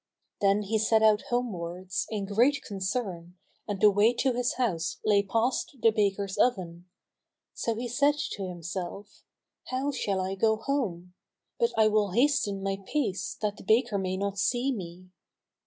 Then 0.39 0.63
he 0.63 0.79
set 0.79 1.03
out 1.03 1.21
homewards, 1.29 2.07
in 2.09 2.25
great 2.25 2.63
concern, 2.63 3.35
and 3.67 3.79
the 3.79 3.91
way 3.91 4.13
to 4.15 4.33
his 4.33 4.53
house 4.55 4.97
lay 5.05 5.21
past 5.21 5.77
the 5.79 5.91
baker's 5.91 6.39
oven; 6.39 6.87
so 7.53 7.75
he 7.75 7.87
said 7.87 8.15
to 8.31 8.49
himself, 8.49 9.21
"How 9.67 9.91
shall 9.91 10.19
I 10.19 10.33
go 10.33 10.55
home? 10.55 11.13
But 11.59 11.69
I 11.77 11.87
will 11.87 12.13
hasten 12.13 12.63
my 12.63 12.79
pace 12.83 13.37
that 13.43 13.57
the 13.57 13.63
baker 13.63 13.99
may 13.99 14.17
not 14.17 14.39
see 14.39 14.71
me." 14.73 15.09